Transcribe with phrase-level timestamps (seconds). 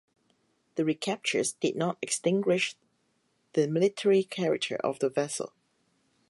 [0.77, 2.75] The recaptures did not extinguish
[3.53, 5.53] the military character of the vessel.